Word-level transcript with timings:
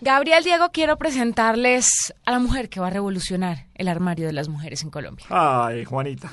Gabriel 0.00 0.44
Diego, 0.44 0.68
quiero 0.72 0.98
presentarles 0.98 2.12
a 2.26 2.32
la 2.32 2.38
mujer 2.38 2.68
que 2.68 2.80
va 2.80 2.88
a 2.88 2.90
revolucionar 2.90 3.64
el 3.74 3.88
armario 3.88 4.26
de 4.26 4.34
las 4.34 4.46
mujeres 4.46 4.82
en 4.82 4.90
Colombia. 4.90 5.24
Ay, 5.30 5.86
Juanita. 5.86 6.30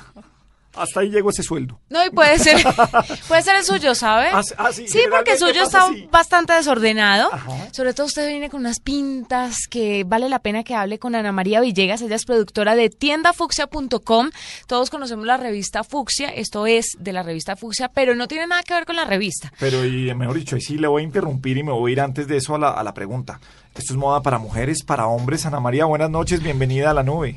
Hasta 0.76 1.00
ahí 1.00 1.10
llegó 1.10 1.30
ese 1.30 1.42
sueldo. 1.42 1.80
No, 1.88 2.04
y 2.04 2.10
puede 2.10 2.38
ser, 2.38 2.56
puede 3.28 3.42
ser 3.42 3.56
el 3.56 3.64
suyo, 3.64 3.94
¿sabe? 3.94 4.28
Ah, 4.32 4.42
ah, 4.58 4.72
sí, 4.72 4.88
sí, 4.88 5.00
porque 5.10 5.32
el 5.32 5.38
suyo 5.38 5.62
está 5.62 5.86
así. 5.86 6.08
bastante 6.10 6.52
desordenado. 6.52 7.32
Ajá. 7.32 7.72
Sobre 7.72 7.94
todo 7.94 8.06
usted 8.06 8.28
viene 8.28 8.50
con 8.50 8.60
unas 8.60 8.80
pintas 8.80 9.66
que 9.68 10.04
vale 10.04 10.28
la 10.28 10.40
pena 10.40 10.64
que 10.64 10.74
hable 10.74 10.98
con 10.98 11.14
Ana 11.14 11.32
María 11.32 11.60
Villegas. 11.60 12.02
Ella 12.02 12.16
es 12.16 12.24
productora 12.24 12.74
de 12.74 12.90
tiendafucsia.com. 12.90 14.30
Todos 14.66 14.90
conocemos 14.90 15.26
la 15.26 15.36
revista 15.36 15.84
Fucsia. 15.84 16.28
Esto 16.28 16.66
es 16.66 16.96
de 16.98 17.12
la 17.12 17.22
revista 17.22 17.56
Fucsia, 17.56 17.88
pero 17.88 18.14
no 18.14 18.28
tiene 18.28 18.46
nada 18.46 18.62
que 18.62 18.74
ver 18.74 18.86
con 18.86 18.96
la 18.96 19.04
revista. 19.04 19.52
Pero, 19.58 19.84
y 19.84 20.12
mejor 20.14 20.36
dicho, 20.36 20.56
ahí 20.56 20.62
sí 20.62 20.78
le 20.78 20.88
voy 20.88 21.02
a 21.02 21.04
interrumpir 21.04 21.56
y 21.56 21.62
me 21.62 21.72
voy 21.72 21.90
a 21.90 21.92
ir 21.92 22.00
antes 22.00 22.26
de 22.26 22.36
eso 22.36 22.54
a 22.54 22.58
la, 22.58 22.70
a 22.70 22.82
la 22.82 22.94
pregunta. 22.94 23.40
¿Esto 23.74 23.92
es 23.92 23.96
moda 23.96 24.22
para 24.22 24.38
mujeres, 24.38 24.84
para 24.84 25.06
hombres? 25.06 25.46
Ana 25.46 25.60
María, 25.60 25.84
buenas 25.84 26.10
noches, 26.10 26.42
bienvenida 26.42 26.90
a 26.90 26.94
la 26.94 27.02
nube. 27.02 27.36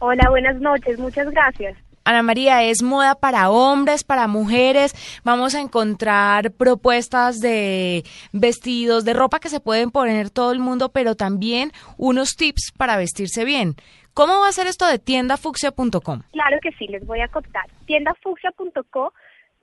Hola, 0.00 0.28
buenas 0.30 0.60
noches, 0.60 0.98
muchas 0.98 1.30
gracias. 1.30 1.76
Ana 2.04 2.22
María, 2.22 2.62
es 2.64 2.82
moda 2.82 3.14
para 3.14 3.50
hombres, 3.50 4.04
para 4.04 4.26
mujeres. 4.26 4.94
Vamos 5.24 5.54
a 5.54 5.60
encontrar 5.60 6.52
propuestas 6.52 7.40
de 7.40 8.04
vestidos, 8.32 9.04
de 9.04 9.12
ropa 9.12 9.40
que 9.40 9.48
se 9.48 9.60
pueden 9.60 9.90
poner 9.90 10.30
todo 10.30 10.52
el 10.52 10.58
mundo, 10.58 10.90
pero 10.90 11.14
también 11.14 11.72
unos 11.96 12.36
tips 12.36 12.72
para 12.76 12.96
vestirse 12.96 13.44
bien. 13.44 13.76
¿Cómo 14.14 14.40
va 14.40 14.48
a 14.48 14.52
ser 14.52 14.66
esto 14.66 14.86
de 14.86 14.98
tiendafucsia.com? 14.98 16.22
Claro 16.32 16.58
que 16.60 16.72
sí, 16.72 16.86
les 16.88 17.06
voy 17.06 17.20
a 17.20 17.28
contar. 17.28 17.64
Tiendafucsia.co 17.86 19.12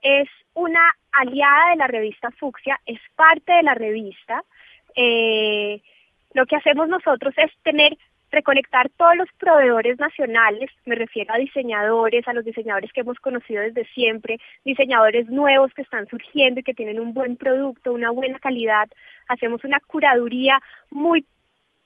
es 0.02 0.28
una 0.54 0.80
aliada 1.12 1.70
de 1.70 1.76
la 1.76 1.86
revista 1.86 2.30
Fucsia, 2.32 2.80
es 2.86 2.98
parte 3.14 3.52
de 3.52 3.62
la 3.62 3.74
revista. 3.74 4.42
Eh, 4.96 5.80
lo 6.32 6.46
que 6.46 6.56
hacemos 6.56 6.88
nosotros 6.88 7.34
es 7.36 7.50
tener 7.62 7.96
recolectar 8.30 8.88
todos 8.96 9.16
los 9.16 9.28
proveedores 9.38 9.98
nacionales, 9.98 10.70
me 10.86 10.94
refiero 10.94 11.34
a 11.34 11.38
diseñadores, 11.38 12.26
a 12.28 12.32
los 12.32 12.44
diseñadores 12.44 12.92
que 12.92 13.00
hemos 13.00 13.18
conocido 13.18 13.62
desde 13.62 13.84
siempre, 13.86 14.38
diseñadores 14.64 15.28
nuevos 15.28 15.72
que 15.74 15.82
están 15.82 16.06
surgiendo 16.08 16.60
y 16.60 16.62
que 16.62 16.74
tienen 16.74 17.00
un 17.00 17.12
buen 17.12 17.36
producto, 17.36 17.92
una 17.92 18.10
buena 18.10 18.38
calidad. 18.38 18.88
Hacemos 19.28 19.64
una 19.64 19.80
curaduría 19.80 20.60
muy 20.90 21.24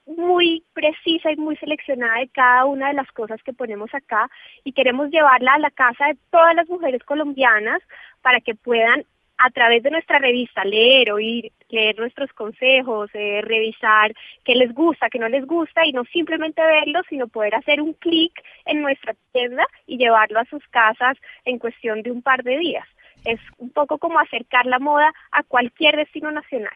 muy 0.06 0.62
precisa 0.74 1.32
y 1.32 1.36
muy 1.36 1.56
seleccionada 1.56 2.20
de 2.20 2.28
cada 2.28 2.66
una 2.66 2.88
de 2.88 2.94
las 2.94 3.10
cosas 3.12 3.42
que 3.42 3.54
ponemos 3.54 3.88
acá 3.94 4.28
y 4.62 4.72
queremos 4.72 5.10
llevarla 5.10 5.54
a 5.54 5.58
la 5.58 5.70
casa 5.70 6.08
de 6.08 6.18
todas 6.30 6.54
las 6.54 6.68
mujeres 6.68 7.02
colombianas 7.04 7.80
para 8.20 8.40
que 8.40 8.54
puedan 8.54 9.04
a 9.38 9.50
través 9.50 9.82
de 9.82 9.90
nuestra 9.90 10.18
revista 10.18 10.64
leer, 10.64 11.12
oír, 11.12 11.52
leer 11.68 11.98
nuestros 11.98 12.32
consejos, 12.32 13.10
eh, 13.14 13.40
revisar 13.42 14.14
qué 14.44 14.54
les 14.54 14.72
gusta, 14.72 15.10
qué 15.10 15.18
no 15.18 15.28
les 15.28 15.46
gusta 15.46 15.86
y 15.86 15.92
no 15.92 16.04
simplemente 16.04 16.62
verlo, 16.62 17.00
sino 17.08 17.28
poder 17.28 17.54
hacer 17.54 17.80
un 17.80 17.94
clic 17.94 18.32
en 18.64 18.82
nuestra 18.82 19.14
tienda 19.32 19.66
y 19.86 19.98
llevarlo 19.98 20.40
a 20.40 20.44
sus 20.46 20.62
casas 20.68 21.16
en 21.44 21.58
cuestión 21.58 22.02
de 22.02 22.10
un 22.10 22.22
par 22.22 22.42
de 22.42 22.58
días. 22.58 22.86
Es 23.24 23.40
un 23.58 23.70
poco 23.70 23.98
como 23.98 24.18
acercar 24.18 24.66
la 24.66 24.78
moda 24.78 25.12
a 25.32 25.42
cualquier 25.42 25.96
destino 25.96 26.30
nacional. 26.30 26.74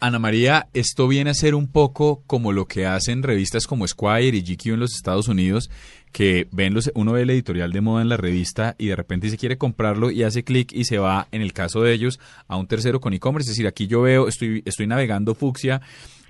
Ana 0.00 0.18
María, 0.18 0.66
esto 0.74 1.08
viene 1.08 1.30
a 1.30 1.34
ser 1.34 1.54
un 1.54 1.70
poco 1.70 2.22
como 2.26 2.52
lo 2.52 2.66
que 2.66 2.84
hacen 2.84 3.22
revistas 3.22 3.66
como 3.66 3.86
Squire 3.86 4.36
y 4.36 4.42
GQ 4.42 4.74
en 4.74 4.80
los 4.80 4.94
Estados 4.94 5.28
Unidos, 5.28 5.70
que 6.14 6.46
ven 6.52 6.74
los, 6.74 6.92
uno 6.94 7.12
ve 7.12 7.22
el 7.22 7.30
editorial 7.30 7.72
de 7.72 7.80
moda 7.80 8.00
en 8.00 8.08
la 8.08 8.16
revista 8.16 8.76
y 8.78 8.86
de 8.86 8.94
repente 8.94 9.28
se 9.28 9.36
quiere 9.36 9.58
comprarlo 9.58 10.12
y 10.12 10.22
hace 10.22 10.44
clic 10.44 10.72
y 10.72 10.84
se 10.84 10.98
va, 10.98 11.26
en 11.32 11.42
el 11.42 11.52
caso 11.52 11.82
de 11.82 11.92
ellos, 11.92 12.20
a 12.46 12.56
un 12.56 12.68
tercero 12.68 13.00
con 13.00 13.12
e-commerce. 13.14 13.50
Es 13.50 13.56
decir, 13.56 13.66
aquí 13.66 13.88
yo 13.88 14.02
veo, 14.02 14.28
estoy, 14.28 14.62
estoy 14.64 14.86
navegando 14.86 15.34
Fucsia, 15.34 15.80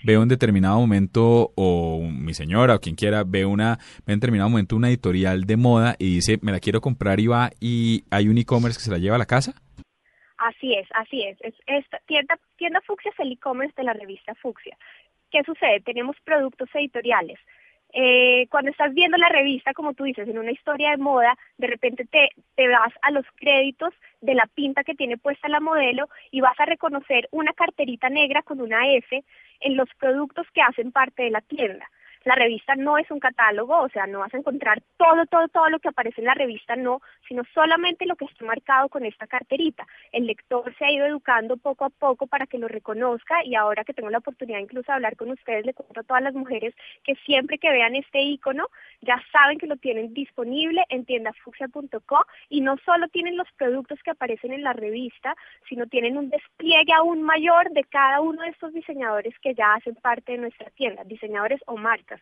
veo 0.03 0.23
en 0.23 0.29
determinado 0.31 0.79
momento, 0.81 1.53
o 1.55 2.01
mi 2.01 2.33
señora 2.33 2.77
o 2.77 2.81
quien 2.81 2.97
quiera, 2.97 3.25
ve 3.25 3.45
una, 3.45 3.79
ve 4.07 4.15
en 4.15 4.21
determinado 4.21 4.49
momento 4.49 4.75
una 4.75 4.89
editorial 4.89 5.45
de 5.45 5.57
moda 5.59 5.97
y 5.99 6.15
dice, 6.15 6.39
me 6.41 6.51
la 6.51 6.61
quiero 6.61 6.81
comprar 6.81 7.21
y 7.21 7.27
va, 7.27 7.51
y 7.61 8.05
hay 8.11 8.29
un 8.29 8.39
e-commerce 8.39 8.79
que 8.79 8.85
se 8.85 8.91
la 8.91 8.97
lleva 8.97 9.17
a 9.17 9.19
la 9.19 9.27
casa. 9.27 9.53
Así 10.39 10.73
es, 10.73 10.89
así 10.95 11.23
es. 11.25 11.37
es 11.43 11.55
esta 11.67 11.99
tienda, 12.07 12.39
tienda 12.57 12.81
Fucsia 12.87 13.11
es 13.11 13.21
el 13.21 13.33
e-commerce 13.33 13.75
de 13.77 13.85
la 13.85 13.93
revista 13.93 14.35
Fucsia. 14.37 14.79
¿Qué 15.31 15.43
sucede? 15.45 15.81
Tenemos 15.81 16.17
productos 16.25 16.71
editoriales. 16.75 17.39
Eh, 17.97 18.49
cuando 18.51 18.73
estás 18.73 18.93
viendo 18.93 19.17
la 19.17 19.29
revista, 19.29 19.73
como 19.73 19.95
tú 19.95 20.03
dices, 20.03 20.27
en 20.29 20.37
una 20.37 20.51
historia 20.51 20.91
de 20.91 20.97
moda, 20.97 21.39
de 21.59 21.69
repente 21.69 22.05
te, 22.05 22.31
te 22.57 22.69
vas 22.69 22.93
a 23.03 23.13
los 23.13 23.25
créditos 23.37 23.95
de 24.21 24.35
la 24.35 24.49
pinta 24.53 24.83
que 24.83 24.97
tiene 24.97 25.17
puesta 25.17 25.49
la 25.49 25.61
modelo 25.61 26.09
y 26.33 26.41
vas 26.41 26.59
a 26.59 26.65
reconocer 26.65 27.29
una 27.31 27.53
carterita 27.53 28.09
negra 28.09 28.43
con 28.43 28.61
una 28.61 28.93
F 28.95 29.23
en 29.61 29.77
los 29.77 29.89
productos 30.01 30.45
que 30.53 30.61
hacen 30.61 30.91
parte 30.91 31.23
de 31.23 31.31
la 31.31 31.41
tienda. 31.41 31.89
La 32.25 32.35
revista 32.35 32.75
no 32.75 32.99
es 32.99 33.11
un 33.11 33.21
catálogo, 33.21 33.77
o 33.83 33.89
sea, 33.91 34.07
no 34.07 34.21
vas 34.21 34.33
a 34.33 34.39
encontrar 34.39 34.83
todo, 34.97 35.27
todo, 35.27 35.49
todo 35.49 35.69
lo 35.69 35.79
que 35.79 35.89
aparece 35.89 36.21
en 36.21 36.27
la 36.27 36.35
revista, 36.35 36.75
no, 36.75 37.01
sino 37.29 37.43
solamente 37.53 38.07
lo 38.07 38.17
que 38.17 38.25
está 38.25 38.45
marcado 38.45 38.89
con 38.89 39.05
esta 39.05 39.27
carterita. 39.27 39.87
El 40.11 40.27
lector 40.27 40.75
se 40.77 40.85
ha 40.85 40.91
ido 40.91 41.07
educando 41.07 41.57
poco 41.57 41.85
a 41.85 41.91
poco 41.91 42.27
para 42.27 42.47
que 42.47 42.59
lo 42.59 42.69
reconozca 42.69 43.45
y 43.45 43.55
ahora 43.55 43.85
que 43.85 43.95
tengo 43.95 44.11
la 44.11 44.19
oportunidad 44.19 44.59
incluso 44.59 44.91
de 44.91 44.95
hablar 44.95 45.17
con 45.17 45.31
ustedes, 45.31 45.67
le 45.67 45.75
cuento 45.75 46.01
a 46.01 46.05
todas 46.05 46.23
las 46.23 46.35
mujeres 46.35 46.75
que 47.03 47.15
siempre 47.27 47.59
que 47.59 47.71
vean 47.71 47.95
este 47.95 48.23
icono 48.23 48.69
ya 49.03 49.23
saben 49.33 49.59
que 49.59 49.67
lo 49.67 49.77
tienen 49.77 50.15
disponible 50.15 50.85
en 50.89 51.05
tiendafucsia.co 51.05 52.27
y 52.49 52.61
no 52.61 52.77
solo 52.85 53.09
tienen 53.09 53.37
los 53.37 53.51
productos 53.53 53.99
que 54.03 54.11
aparecen 54.11 54.53
en 54.53 54.63
la 54.63 54.73
revista, 54.73 55.37
sino 55.69 55.87
tienen 55.87 56.17
un 56.17 56.31
despliegue 56.31 56.93
aún 56.93 57.23
mayor 57.23 57.71
de 57.71 57.85
cada 57.85 58.21
uno 58.21 58.43
de 58.43 58.49
estos 58.49 58.73
diseñadores 58.73 59.39
que 59.41 59.55
ya 59.55 59.75
hacen 59.75 59.95
parte 59.97 60.33
de 60.33 60.39
nuestra 60.39 60.71
tienda, 60.71 61.05
diseñadores 61.05 61.61
o 61.67 61.77
marcas. 61.77 62.14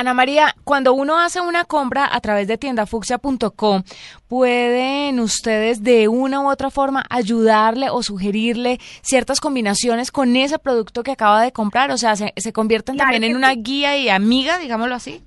Ana 0.00 0.14
María, 0.14 0.56
cuando 0.64 0.94
uno 0.94 1.18
hace 1.18 1.42
una 1.42 1.64
compra 1.66 2.08
a 2.10 2.20
través 2.22 2.48
de 2.48 2.56
tiendafucsia.com, 2.56 3.82
¿pueden 4.28 5.20
ustedes 5.20 5.82
de 5.82 6.08
una 6.08 6.40
u 6.40 6.48
otra 6.50 6.70
forma 6.70 7.04
ayudarle 7.10 7.90
o 7.90 8.02
sugerirle 8.02 8.80
ciertas 9.02 9.40
combinaciones 9.40 10.10
con 10.10 10.36
ese 10.36 10.58
producto 10.58 11.02
que 11.02 11.10
acaba 11.10 11.42
de 11.42 11.52
comprar? 11.52 11.90
O 11.90 11.98
sea, 11.98 12.16
¿se, 12.16 12.32
se 12.34 12.52
convierten 12.54 12.94
Claro 12.94 13.12
también 13.12 13.30
en 13.30 13.36
una 13.36 13.52
guía 13.52 13.98
y 13.98 14.08
amiga, 14.08 14.58
digámoslo 14.58 14.94
así? 14.94 15.22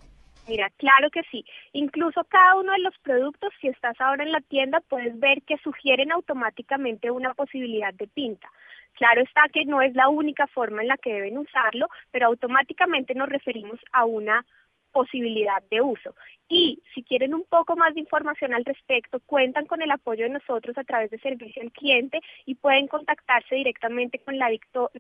Mira, 0.46 0.70
claro 0.78 1.10
que 1.10 1.24
sí. 1.32 1.46
Incluso 1.72 2.24
cada 2.26 2.56
uno 2.56 2.74
de 2.74 2.80
los 2.80 2.98
productos, 3.00 3.54
si 3.62 3.70
estás 3.70 4.00
ahora 4.02 4.24
en 4.24 4.32
la 4.32 4.42
tienda, 4.42 4.82
puedes 4.90 5.18
ver 5.20 5.42
que 5.44 5.58
sugieren 5.60 6.12
automáticamente 6.12 7.12
una 7.12 7.34
posibilidad 7.34 7.94
de 7.94 8.08
pinta. 8.08 8.50
Claro 8.94 9.22
está 9.22 9.44
que 9.52 9.66
no 9.66 9.82
es 9.82 9.96
la 9.96 10.10
única 10.10 10.46
forma 10.48 10.82
en 10.82 10.90
la 10.90 10.98
que 10.98 11.14
deben 11.14 11.38
usarlo, 11.38 11.88
pero 12.12 12.28
automáticamente 12.28 13.16
nos 13.16 13.30
referimos 13.30 13.80
a 13.92 14.06
una 14.06 14.46
posibilidad 14.94 15.62
de 15.70 15.82
uso. 15.82 16.16
Y 16.48 16.80
si 16.94 17.04
quieren 17.04 17.34
un 17.34 17.44
poco 17.44 17.76
más 17.76 17.94
de 17.96 18.02
información 18.02 18.54
al 18.54 18.64
respecto, 18.64 19.20
cuentan 19.26 19.66
con 19.66 19.82
el 19.82 19.90
apoyo 19.92 20.26
de 20.26 20.30
nosotros 20.30 20.78
a 20.78 20.84
través 20.84 21.10
de 21.10 21.18
servicio 21.20 21.62
al 21.62 21.72
cliente 21.72 22.22
y 22.46 22.56
pueden 22.56 22.88
contactarse 22.88 23.56
directamente 23.56 24.20
con 24.20 24.38
la, 24.38 24.50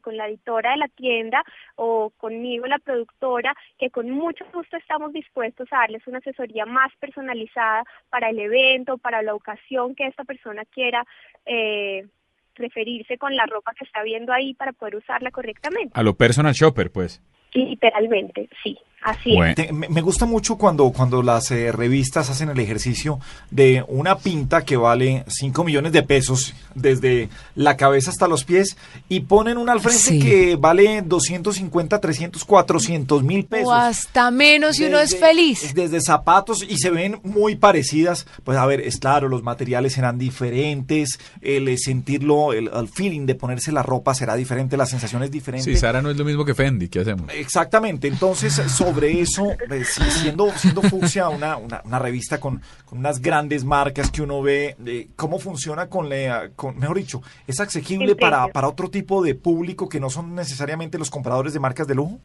con 0.01 0.17
la 0.17 0.27
editora 0.27 0.71
de 0.71 0.77
la 0.77 0.87
tienda 0.87 1.43
o 1.75 2.11
conmigo, 2.17 2.65
la 2.65 2.79
productora, 2.79 3.55
que 3.77 3.91
con 3.91 4.09
mucho 4.09 4.45
gusto 4.51 4.77
estamos 4.77 5.13
dispuestos 5.13 5.67
a 5.71 5.77
darles 5.77 6.05
una 6.07 6.17
asesoría 6.17 6.65
más 6.65 6.91
personalizada 6.99 7.83
para 8.09 8.29
el 8.29 8.39
evento, 8.39 8.97
para 8.97 9.21
la 9.21 9.35
ocasión 9.35 9.95
que 9.95 10.07
esta 10.07 10.23
persona 10.23 10.65
quiera. 10.65 11.05
Eh, 11.45 12.07
referirse 12.55 13.17
con 13.17 13.35
la 13.35 13.47
ropa 13.47 13.73
que 13.73 13.83
está 13.83 14.03
viendo 14.03 14.31
ahí 14.31 14.53
para 14.53 14.73
poder 14.73 14.97
usarla 14.97 15.31
correctamente. 15.31 15.91
A 15.95 16.03
lo 16.03 16.15
personal 16.15 16.53
shopper, 16.53 16.91
pues. 16.91 17.19
Literalmente, 17.53 18.47
sí, 18.63 18.77
así 19.03 19.33
Bueno. 19.35 19.51
es. 19.51 19.55
Te- 19.55 19.71
me 19.73 20.01
gusta 20.01 20.25
mucho 20.25 20.57
cuando, 20.57 20.89
cuando 20.91 21.21
las 21.21 21.51
eh, 21.51 21.71
revistas 21.71 22.29
hacen 22.29 22.49
el 22.49 22.59
ejercicio 22.59 23.19
de 23.51 23.83
una 23.87 24.17
pinta 24.17 24.63
que 24.63 24.77
vale 24.77 25.23
5 25.27 25.63
millones 25.63 25.91
de 25.91 26.03
pesos 26.03 26.53
desde 26.75 27.29
la 27.55 27.77
cabeza 27.77 28.09
hasta 28.11 28.27
los 28.27 28.43
pies 28.43 28.77
y 29.09 29.21
ponen 29.21 29.57
una 29.57 29.73
al 29.73 29.79
frente 29.81 29.99
Sí. 29.99 30.19
que 30.19 30.55
vale 30.55 31.01
250, 31.03 31.99
300, 31.99 32.43
400 32.45 33.23
mil 33.23 33.45
pesos. 33.45 33.67
O 33.69 33.73
hasta 33.73 34.31
menos 34.31 34.79
y 34.79 34.85
uno 34.85 34.99
es 34.99 35.17
feliz. 35.17 35.73
Desde 35.73 36.01
zapatos 36.01 36.63
y 36.67 36.77
se 36.77 36.89
ven 36.89 37.19
muy 37.23 37.55
parecidas. 37.55 38.25
Pues 38.43 38.57
a 38.57 38.65
ver, 38.65 38.81
es 38.81 38.97
claro, 38.97 39.27
los 39.29 39.43
materiales 39.43 39.93
serán 39.93 40.17
diferentes, 40.17 41.19
el 41.41 41.67
eh, 41.67 41.77
sentirlo, 41.77 42.53
el, 42.53 42.69
el 42.73 42.87
feeling 42.87 43.25
de 43.25 43.35
ponerse 43.35 43.71
la 43.71 43.83
ropa 43.83 44.13
será 44.13 44.35
diferente, 44.35 44.77
la 44.77 44.85
sensación 44.85 45.23
es 45.23 45.31
diferente. 45.31 45.71
Sí, 45.71 45.77
Sara 45.77 46.01
no 46.01 46.09
es 46.09 46.17
lo 46.17 46.25
mismo 46.25 46.45
que 46.45 46.53
Fendi, 46.53 46.89
¿qué 46.89 46.99
hacemos? 47.01 47.29
Exactamente, 47.33 48.07
entonces 48.07 48.53
sobre 48.53 48.92
eso, 49.01 49.51
eh, 49.51 49.83
sí, 49.83 50.03
siendo, 50.03 50.49
siendo 50.51 50.81
Fucsia 50.81 51.29
una, 51.29 51.57
una, 51.57 51.81
una 51.83 51.99
revista 51.99 52.39
con, 52.39 52.61
con 52.85 52.99
unas 52.99 53.21
grandes 53.21 53.63
marcas 53.65 54.11
que 54.11 54.21
uno 54.21 54.41
ve, 54.41 54.75
eh, 54.85 55.07
cómo 55.15 55.39
funciona 55.39 55.89
con, 55.89 56.09
la, 56.09 56.49
con, 56.55 56.77
mejor 56.77 56.97
dicho, 56.97 57.21
es 57.47 57.59
En 57.89 58.17
para, 58.17 58.47
para 58.49 58.67
otro 58.67 58.89
tipo 58.89 59.23
de 59.23 59.35
público 59.35 59.89
que 59.89 59.99
no 59.99 60.09
son 60.09 60.35
necesariamente 60.35 60.97
los 60.97 61.09
compradores 61.09 61.53
de 61.53 61.59
marcas 61.59 61.87
de 61.87 61.95
lujo. 61.95 62.19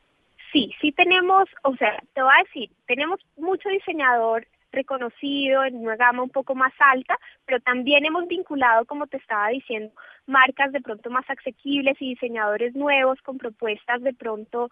Sí, 0.52 0.72
sí 0.80 0.92
tenemos, 0.92 1.48
o 1.62 1.76
sea, 1.76 2.02
te 2.14 2.22
voy 2.22 2.32
a 2.34 2.44
decir, 2.44 2.70
tenemos 2.86 3.20
mucho 3.36 3.68
diseñador 3.68 4.46
reconocido 4.72 5.64
en 5.64 5.76
una 5.76 5.96
gama 5.96 6.22
un 6.22 6.30
poco 6.30 6.54
más 6.54 6.72
alta, 6.78 7.18
pero 7.46 7.60
también 7.60 8.04
hemos 8.04 8.26
vinculado, 8.28 8.84
como 8.84 9.06
te 9.06 9.16
estaba 9.16 9.48
diciendo, 9.48 9.92
marcas 10.26 10.72
de 10.72 10.80
pronto 10.80 11.10
más 11.10 11.24
asequibles 11.28 11.96
y 12.00 12.10
diseñadores 12.10 12.74
nuevos 12.74 13.20
con 13.22 13.38
propuestas 13.38 14.02
de 14.02 14.12
pronto 14.12 14.68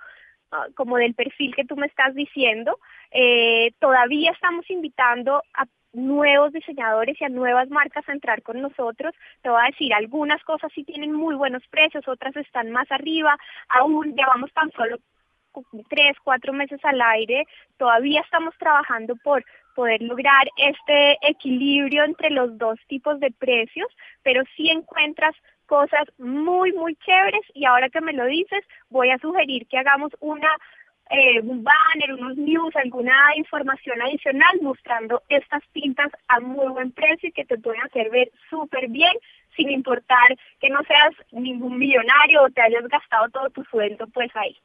ah, 0.53 0.67
como 0.75 0.97
del 0.97 1.15
perfil 1.15 1.55
que 1.55 1.65
tú 1.65 1.77
me 1.77 1.87
estás 1.87 2.15
diciendo. 2.15 2.79
Eh, 3.11 3.73
todavía 3.79 4.33
estamos 4.33 4.69
invitando 4.71 5.43
a 5.55 5.67
nuevos 5.93 6.53
diseñadores 6.53 7.21
y 7.21 7.25
a 7.25 7.29
nuevas 7.29 7.69
marcas 7.71 8.09
a 8.09 8.13
entrar 8.13 8.43
con 8.43 8.61
nosotros. 8.61 9.15
Te 9.43 9.49
voy 9.49 9.61
a 9.63 9.71
decir, 9.71 9.95
algunas 9.95 10.43
cosas 10.45 10.71
sí 10.75 10.85
tienen 10.85 11.13
muy 11.13 11.35
buenos 11.35 11.67
precios, 11.69 12.07
otras 12.07 12.37
están 12.37 12.71
más 12.71 12.91
arriba, 12.91 13.37
aún 13.69 14.15
llevamos 14.15 14.53
tan 14.53 14.71
solo 14.73 14.99
tres, 15.89 16.17
cuatro 16.23 16.53
meses 16.53 16.79
al 16.85 17.01
aire, 17.01 17.45
todavía 17.79 18.21
estamos 18.21 18.55
trabajando 18.59 19.17
por 19.17 19.43
poder 19.75 20.03
lograr 20.03 20.49
este 20.57 21.17
equilibrio 21.23 22.05
entre 22.05 22.31
los 22.31 22.57
dos 22.59 22.79
tipos 22.89 23.21
de 23.21 23.31
precios, 23.31 23.89
pero 24.23 24.43
sí 24.57 24.69
encuentras 24.71 25.35
cosas 25.67 26.05
muy, 26.19 26.73
muy 26.73 26.97
chéveres 26.97 27.43
y 27.55 27.65
ahora 27.65 27.89
que 27.89 28.01
me 28.01 28.13
lo 28.13 28.25
dices, 28.27 28.65
voy 28.89 29.11
a 29.11 29.19
sugerir 29.19 29.67
que 29.69 29.79
hagamos 29.79 30.13
una 30.21 30.49
eh, 31.09 31.41
un 31.41 31.63
banner, 31.63 32.15
unos 32.19 32.37
news, 32.37 32.75
alguna 32.75 33.15
información 33.37 34.03
adicional 34.03 34.59
mostrando 34.61 35.23
estas 35.29 35.63
tintas 35.73 36.11
a 36.27 36.41
muy 36.41 36.67
buen 36.73 36.91
precio 36.91 37.29
y 37.29 37.33
que 37.33 37.45
te 37.45 37.59
pueden 37.59 37.81
hacer 37.83 38.11
ver 38.11 38.33
súper 38.51 38.89
bien 38.89 39.13
sin 39.57 39.71
importar 39.71 40.37
que 40.61 40.69
no 40.69 40.81
seas 40.83 41.15
ningún 41.31 41.79
millonario 41.79 42.43
o 42.43 42.51
te 42.51 42.61
hayas 42.61 42.89
gastado 42.89 43.29
todo 43.29 43.51
tu 43.51 43.63
sueldo 43.65 44.09
pues 44.09 44.31
ahí. 44.35 44.57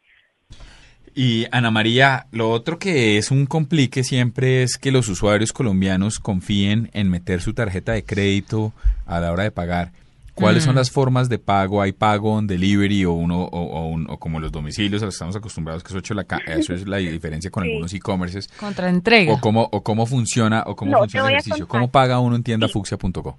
Y 1.13 1.45
Ana 1.51 1.71
María, 1.71 2.25
lo 2.31 2.49
otro 2.49 2.79
que 2.79 3.17
es 3.17 3.31
un 3.31 3.45
complique 3.45 4.03
siempre 4.03 4.63
es 4.63 4.77
que 4.77 4.91
los 4.91 5.09
usuarios 5.09 5.51
colombianos 5.51 6.19
confíen 6.19 6.89
en 6.93 7.09
meter 7.09 7.41
su 7.41 7.53
tarjeta 7.53 7.91
de 7.91 8.05
crédito 8.05 8.73
a 9.05 9.19
la 9.19 9.31
hora 9.31 9.43
de 9.43 9.51
pagar. 9.51 9.91
¿Cuáles 10.33 10.63
son 10.63 10.75
mm. 10.75 10.77
las 10.77 10.91
formas 10.91 11.29
de 11.29 11.39
pago? 11.39 11.81
¿Hay 11.81 11.91
pago 11.91 12.33
on 12.33 12.47
delivery 12.47 13.05
o 13.05 13.13
uno 13.13 13.43
o, 13.43 13.95
o, 14.07 14.19
como 14.19 14.39
los 14.39 14.51
domicilios 14.51 15.01
a 15.01 15.05
los 15.05 15.13
que 15.13 15.17
estamos 15.17 15.35
acostumbrados? 15.35 15.83
Que 15.83 15.89
eso, 15.89 15.99
hecho 15.99 16.13
la, 16.13 16.25
eso 16.47 16.73
es 16.73 16.87
la 16.87 16.97
diferencia 16.97 17.51
con 17.51 17.63
algunos 17.63 17.93
e-commerces. 17.93 18.47
Contra 18.49 18.89
entrega. 18.89 19.33
O 19.33 19.39
cómo, 19.39 19.67
o 19.71 19.83
cómo 19.83 20.05
funciona 20.05 20.63
o 20.65 20.75
cómo 20.75 20.97
funciona 20.97 21.27
el 21.27 21.33
ejercicio. 21.33 21.67
¿Cómo 21.67 21.91
paga 21.91 22.19
uno 22.19 22.35
en 22.35 22.43
tiendafucsia.co? 22.43 23.37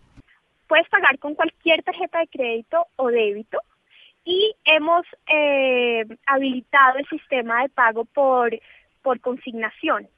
Puedes 0.68 0.88
pagar 0.88 1.18
con 1.18 1.34
cualquier 1.34 1.82
tarjeta 1.82 2.20
de 2.20 2.28
crédito 2.28 2.86
o 2.96 3.08
débito 3.08 3.58
y 4.24 4.54
hemos 4.64 5.04
eh, 5.26 6.04
habilitado 6.26 6.98
el 6.98 7.06
sistema 7.08 7.62
de 7.62 7.68
pago 7.70 8.04
por, 8.04 8.58
por 9.02 9.20
consignación. 9.20 10.08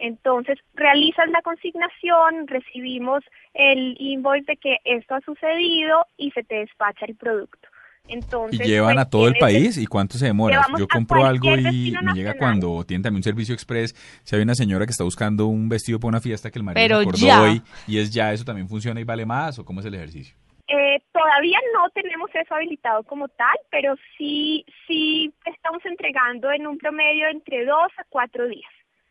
Entonces, 0.00 0.58
realizan 0.74 1.30
la 1.30 1.42
consignación, 1.42 2.46
recibimos 2.46 3.22
el 3.52 3.96
invoice 4.00 4.46
de 4.46 4.56
que 4.56 4.78
esto 4.84 5.14
ha 5.14 5.20
sucedido 5.20 6.06
y 6.16 6.30
se 6.30 6.42
te 6.42 6.56
despacha 6.56 7.04
el 7.06 7.16
producto. 7.16 7.68
Entonces, 8.08 8.66
¿Y 8.66 8.70
llevan 8.70 8.94
pues, 8.94 9.06
a 9.06 9.10
todo 9.10 9.28
el 9.28 9.34
país? 9.38 9.76
¿Y 9.76 9.86
cuánto 9.86 10.16
se 10.16 10.24
demora? 10.24 10.66
Yo 10.78 10.88
compro 10.88 11.24
algo 11.24 11.54
y 11.54 11.94
me 12.02 12.14
llega 12.14 12.34
cuando 12.34 12.82
tiene 12.84 13.02
también 13.02 13.18
un 13.18 13.22
servicio 13.22 13.54
express. 13.54 13.94
Si 14.24 14.34
hay 14.34 14.42
una 14.42 14.54
señora 14.54 14.86
que 14.86 14.90
está 14.90 15.04
buscando 15.04 15.46
un 15.46 15.68
vestido 15.68 16.00
para 16.00 16.08
una 16.08 16.20
fiesta 16.20 16.50
que 16.50 16.58
el 16.58 16.64
marido 16.64 16.82
Pero 16.82 17.00
acordó 17.00 17.42
hoy 17.42 17.62
y 17.86 17.98
es 17.98 18.10
ya, 18.10 18.32
¿eso 18.32 18.44
también 18.44 18.68
funciona 18.68 19.00
y 19.00 19.04
vale 19.04 19.26
más? 19.26 19.58
¿O 19.58 19.64
cómo 19.64 19.80
es 19.80 19.86
el 19.86 19.94
ejercicio? 19.94 20.34
Eh, 20.66 21.02
todavía 21.12 21.58
no 21.74 21.90
tenemos 21.90 22.30
eso 22.34 22.54
habilitado 22.54 23.02
como 23.02 23.28
tal, 23.28 23.56
pero 23.70 23.94
sí, 24.16 24.64
sí 24.86 25.32
estamos 25.44 25.84
entregando 25.84 26.50
en 26.50 26.66
un 26.66 26.78
promedio 26.78 27.28
entre 27.28 27.66
dos 27.66 27.92
a 27.98 28.04
cuatro 28.08 28.48
días 28.48 28.70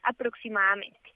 aproximadamente. 0.10 1.10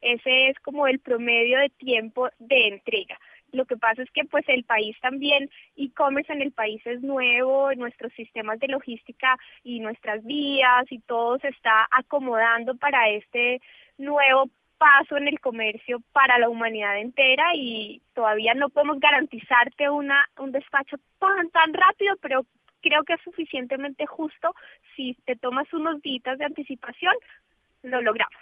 Ese 0.00 0.48
es 0.48 0.58
como 0.60 0.86
el 0.86 0.98
promedio 0.98 1.58
de 1.58 1.70
tiempo 1.70 2.28
de 2.38 2.68
entrega. 2.68 3.18
Lo 3.52 3.66
que 3.66 3.76
pasa 3.76 4.02
es 4.02 4.10
que 4.10 4.24
pues 4.24 4.44
el 4.48 4.64
país 4.64 4.96
también, 5.00 5.50
e-commerce 5.76 6.32
en 6.32 6.42
el 6.42 6.52
país 6.52 6.80
es 6.86 7.02
nuevo, 7.02 7.72
nuestros 7.74 8.12
sistemas 8.14 8.58
de 8.58 8.68
logística 8.68 9.38
y 9.62 9.80
nuestras 9.80 10.24
vías 10.24 10.90
y 10.90 10.98
todo 11.00 11.38
se 11.38 11.48
está 11.48 11.86
acomodando 11.90 12.74
para 12.76 13.10
este 13.10 13.60
nuevo 13.98 14.48
paso 14.78 15.16
en 15.16 15.28
el 15.28 15.38
comercio 15.38 16.00
para 16.12 16.38
la 16.38 16.48
humanidad 16.48 16.98
entera 16.98 17.54
y 17.54 18.02
todavía 18.14 18.54
no 18.54 18.68
podemos 18.68 18.98
garantizarte 18.98 19.88
una 19.88 20.28
un 20.38 20.50
despacho 20.50 20.96
tan 21.20 21.50
tan 21.50 21.72
rápido, 21.72 22.16
pero 22.20 22.44
creo 22.80 23.04
que 23.04 23.12
es 23.12 23.20
suficientemente 23.22 24.06
justo 24.06 24.54
si 24.96 25.14
te 25.24 25.36
tomas 25.36 25.72
unos 25.72 26.02
días 26.02 26.36
de 26.36 26.44
anticipación, 26.44 27.14
lo 27.92 28.02
logramos. 28.02 28.36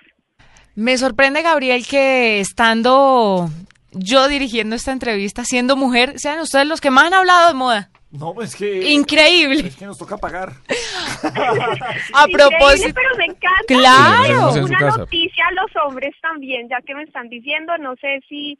Me 0.74 0.96
sorprende, 0.96 1.42
Gabriel, 1.42 1.86
que 1.86 2.40
estando 2.40 3.48
yo 3.92 4.28
dirigiendo 4.28 4.76
esta 4.76 4.92
entrevista, 4.92 5.44
siendo 5.44 5.76
mujer, 5.76 6.18
sean 6.18 6.40
ustedes 6.40 6.66
los 6.66 6.80
que 6.80 6.90
más 6.90 7.06
han 7.06 7.14
hablado 7.14 7.48
de 7.48 7.54
moda. 7.54 7.90
No, 8.12 8.34
es 8.42 8.56
que. 8.56 8.90
Increíble. 8.90 9.68
Es 9.68 9.76
que 9.76 9.86
nos 9.86 9.98
toca 9.98 10.16
pagar. 10.16 10.50
a 11.22 12.26
propósito. 12.26 12.94
pero 12.94 13.16
me 13.16 13.26
encanta. 13.26 13.64
Claro. 13.68 14.64
Una 14.64 14.96
noticia 14.96 15.44
a 15.46 15.52
los 15.52 15.70
hombres 15.84 16.14
también, 16.20 16.68
ya 16.68 16.80
que 16.80 16.94
me 16.94 17.04
están 17.04 17.28
diciendo, 17.28 17.76
no 17.78 17.94
sé 17.96 18.20
si, 18.28 18.58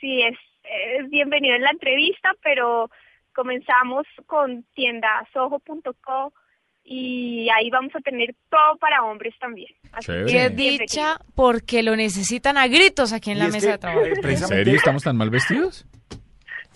si 0.00 0.22
es, 0.22 0.36
es 0.64 1.10
bienvenido 1.10 1.56
en 1.56 1.62
la 1.62 1.70
entrevista, 1.70 2.30
pero 2.42 2.90
comenzamos 3.34 4.06
con 4.26 4.64
tiendasojo.co 4.74 6.32
y 6.84 7.48
ahí 7.50 7.70
vamos 7.70 7.92
a 7.94 8.00
tener 8.00 8.34
todo 8.50 8.76
para 8.78 9.04
hombres 9.04 9.34
también. 9.40 9.68
Así 9.92 10.12
que 10.26 10.50
dicha 10.50 11.18
porque 11.34 11.82
lo 11.82 11.96
necesitan 11.96 12.56
a 12.56 12.66
gritos 12.66 13.12
aquí 13.12 13.30
en 13.30 13.38
la 13.38 13.48
mesa 13.48 13.72
de 13.72 13.78
trabajo. 13.78 14.04
Eh, 14.04 14.14
¿En 14.22 14.38
serio 14.38 14.74
estamos 14.74 15.02
tan 15.02 15.16
mal 15.16 15.30
vestidos? 15.30 15.86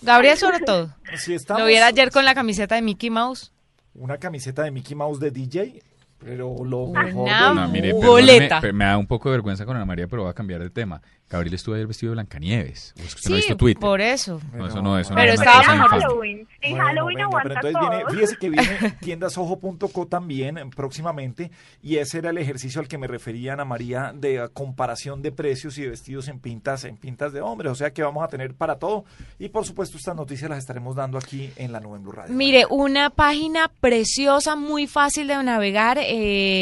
Gabriel 0.03 0.37
sobre 0.37 0.61
todo. 0.61 0.95
Si 1.17 1.37
Lo 1.49 1.67
viera 1.67 1.87
ayer 1.87 2.11
con 2.11 2.25
la 2.25 2.35
camiseta 2.35 2.75
de 2.75 2.83
Mickey 2.83 3.11
Mouse. 3.11 3.53
Una 3.95 4.19
camiseta 4.19 4.63
de 4.63 4.71
Mickey 4.71 4.95
Mouse 4.95 5.19
de 5.19 5.31
DJ, 5.31 5.83
pero 6.19 6.65
lo 6.65 6.89
mejor... 6.89 7.29
Una 7.29 7.69
boleta. 7.93 8.61
Me, 8.73 8.85
da 8.85 8.99
un 8.99 9.07
poco 9.07 9.31
de 9.31 9.37
vergüenza 9.37 9.65
con 9.65 9.77
Ana 9.77 9.85
María, 9.85 10.07
pero 10.07 10.23
voy 10.23 10.31
a 10.31 10.35
cambiar 10.35 10.63
de 10.63 10.71
tema. 10.71 11.01
Gabriel 11.29 11.55
estuvo 11.55 11.75
ayer 11.75 11.89
vestido 11.89 12.11
de 12.11 12.15
Blancanieves. 12.15 12.95
sí, 13.17 13.75
por 13.81 14.01
eso. 14.01 14.41
No, 14.53 14.69
eso 14.69 14.81
no, 14.81 14.97
eso 14.97 15.13
pero 15.13 15.35
no, 15.35 15.43
estaba 15.43 15.75
en 15.75 15.81
Halloween. 15.81 16.49
En 16.61 16.79
Halloween 16.79 17.21
aguanta 17.21 17.61
pero 17.61 17.69
entonces 17.69 17.91
Viene, 17.91 18.11
fíjese 18.11 18.37
que 18.37 18.51
viene 18.51 18.97
tiendasojo.co 19.01 20.07
también 20.07 20.71
próximamente 20.71 21.51
y 21.83 21.97
ese 21.97 22.19
era 22.19 22.31
el 22.31 22.39
ejercicio 22.39 22.81
al 22.81 22.87
que 22.87 22.97
me 22.97 23.09
refería 23.09 23.55
Ana 23.55 23.65
María 23.65 24.13
de 24.15 24.49
comparación 24.53 25.21
de 25.21 25.33
precios 25.33 25.77
y 25.79 25.83
de 25.83 25.91
vestidos 25.91 26.29
en 26.29 26.39
pintas 26.39 26.85
en 26.85 26.97
pintas 26.97 27.33
de 27.33 27.41
hombres. 27.41 27.73
O 27.73 27.75
sea 27.75 27.93
que 27.93 28.05
vamos 28.05 28.23
a 28.23 28.29
tener 28.29 28.55
para 28.55 28.79
todo 28.79 29.05
y 29.41 29.49
por 29.49 29.65
supuesto 29.65 29.97
estas 29.97 30.15
noticias 30.15 30.49
las 30.49 30.61
estaremos 30.61 30.95
dando 30.95 31.19
aquí 31.19 31.51
en 31.57 31.73
la 31.73 31.81
nube 31.81 31.97
en 31.97 32.03
Blue 32.05 32.13
Radio. 32.13 32.35
Mire, 32.35 32.67
una 32.71 33.11
página 33.11 33.69
preciosa, 33.81 34.55
muy 34.55 34.87
fácil 34.87 35.27
de 35.27 35.43
navegar, 35.43 35.99
eh, 35.99 36.16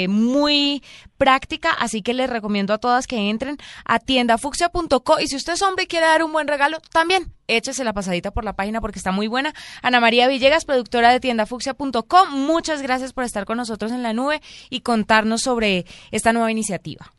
muy 0.08 0.82
práctica, 1.18 1.70
así 1.70 2.02
que 2.02 2.14
les 2.14 2.28
recomiendo 2.28 2.74
a 2.74 2.78
todas 2.78 3.06
que 3.06 3.30
entren 3.30 3.56
a 3.84 3.98
tiendafuxia.co 3.98 5.20
y 5.20 5.28
si 5.28 5.36
usted 5.36 5.54
es 5.54 5.62
hombre 5.62 5.84
y 5.84 5.86
quiere 5.86 6.06
dar 6.06 6.22
un 6.22 6.32
buen 6.32 6.48
regalo, 6.48 6.78
también 6.92 7.32
échese 7.46 7.84
la 7.84 7.92
pasadita 7.92 8.30
por 8.30 8.44
la 8.44 8.54
página 8.54 8.80
porque 8.80 8.98
está 8.98 9.12
muy 9.12 9.26
buena. 9.26 9.54
Ana 9.82 10.00
María 10.00 10.28
Villegas, 10.28 10.64
productora 10.64 11.10
de 11.10 11.20
tiendafuxia.com, 11.20 12.30
muchas 12.30 12.82
gracias 12.82 13.12
por 13.12 13.24
estar 13.24 13.44
con 13.44 13.56
nosotros 13.56 13.92
en 13.92 14.02
la 14.02 14.12
nube 14.12 14.42
y 14.70 14.80
contarnos 14.80 15.42
sobre 15.42 15.86
esta 16.10 16.32
nueva 16.32 16.50
iniciativa. 16.50 17.12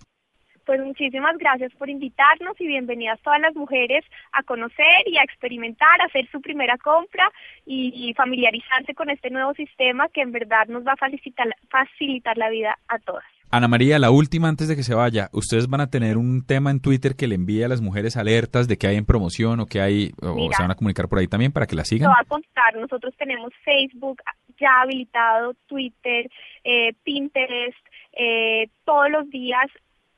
Pues 0.65 0.81
muchísimas 0.81 1.37
gracias 1.37 1.71
por 1.73 1.89
invitarnos 1.89 2.59
y 2.59 2.65
bienvenidas 2.67 3.19
todas 3.21 3.39
las 3.39 3.55
mujeres 3.55 4.03
a 4.31 4.41
conocer 4.43 5.07
y 5.07 5.17
a 5.17 5.23
experimentar, 5.23 6.01
a 6.01 6.05
hacer 6.05 6.27
su 6.31 6.41
primera 6.41 6.77
compra 6.77 7.31
y, 7.65 8.13
familiarizarse 8.15 8.95
con 8.95 9.09
este 9.09 9.29
nuevo 9.29 9.53
sistema 9.53 10.07
que 10.09 10.21
en 10.21 10.31
verdad 10.31 10.67
nos 10.67 10.85
va 10.85 10.93
a 10.93 10.97
facilitar, 10.97 11.47
facilitar 11.69 12.37
la 12.37 12.49
vida 12.49 12.77
a 12.87 12.97
todas. 12.99 13.25
Ana 13.51 13.67
María, 13.67 13.99
la 13.99 14.09
última 14.09 14.47
antes 14.47 14.67
de 14.67 14.75
que 14.75 14.83
se 14.83 14.95
vaya. 14.95 15.29
Ustedes 15.31 15.67
van 15.67 15.81
a 15.81 15.89
tener 15.89 16.17
un 16.17 16.45
tema 16.45 16.71
en 16.71 16.79
Twitter 16.79 17.15
que 17.15 17.27
le 17.27 17.35
envíe 17.35 17.63
a 17.63 17.67
las 17.67 17.81
mujeres 17.81 18.17
alertas 18.17 18.67
de 18.67 18.77
que 18.77 18.87
hay 18.87 18.95
en 18.95 19.05
promoción 19.05 19.59
o 19.59 19.65
que 19.65 19.81
hay, 19.81 20.11
o 20.21 20.51
se 20.51 20.63
van 20.63 20.71
a 20.71 20.75
comunicar 20.75 21.07
por 21.07 21.19
ahí 21.19 21.27
también 21.27 21.51
para 21.51 21.67
que 21.67 21.75
la 21.75 21.85
sigan. 21.85 22.09
Lo 22.09 22.15
va 22.15 22.21
a 22.21 22.25
contar. 22.25 22.75
Nosotros 22.75 23.13
tenemos 23.17 23.53
Facebook 23.63 24.21
ya 24.59 24.81
habilitado, 24.81 25.53
Twitter, 25.67 26.29
eh, 26.63 26.93
Pinterest, 27.03 27.77
eh, 28.13 28.69
todos 28.83 29.09
los 29.11 29.29
días 29.29 29.67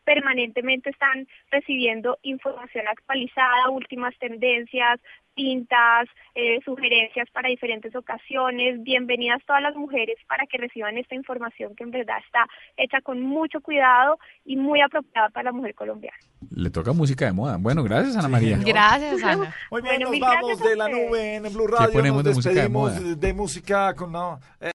permanentemente 0.08 0.90
están 0.90 1.28
recibiendo 1.52 2.18
información 2.22 2.88
actualizada, 2.88 3.70
últimas 3.70 4.18
tendencias, 4.20 5.02
pintas, 5.36 6.08
eh, 6.34 6.60
sugerencias 6.64 7.30
para 7.32 7.50
diferentes 7.50 7.94
ocasiones. 7.94 8.82
Bienvenidas 8.84 9.42
todas 9.46 9.62
las 9.62 9.76
mujeres 9.76 10.16
para 10.30 10.46
que 10.48 10.58
reciban 10.58 10.98
esta 10.98 11.14
información 11.14 11.76
que 11.76 11.84
en 11.84 11.92
verdad 11.92 12.20
está 12.26 12.48
hecha 12.78 13.02
con 13.02 13.22
mucho 13.22 13.60
cuidado 13.60 14.18
y 14.46 14.56
muy 14.56 14.80
apropiada 14.80 15.28
para 15.30 15.44
la 15.44 15.52
mujer 15.52 15.76
colombiana. 15.76 16.18
Le 16.56 16.70
toca 16.70 16.94
música 16.94 17.26
de 17.26 17.34
moda. 17.34 17.58
Bueno, 17.60 17.84
gracias 17.84 18.16
Ana 18.16 18.30
María. 18.30 18.58
Gracias 18.66 19.22
Ana. 19.22 19.54
Muy 19.70 19.82
bien, 19.82 20.00
nos 20.00 20.18
vamos 20.22 20.60
de 20.64 20.76
la 20.78 20.88
nube 20.88 21.36
en 21.36 21.54
Blue 21.54 21.68
Radio. 21.68 21.92
ponemos 21.92 22.24
de 22.24 22.34
música 22.34 22.62
de 22.62 22.70
moda? 22.70 22.98
De 22.98 23.34
música 23.34 23.94
con... 23.94 24.14
No, 24.14 24.40
eh, 24.62 24.72